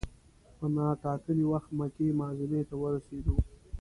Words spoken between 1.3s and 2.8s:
وخت مکې معظمې ته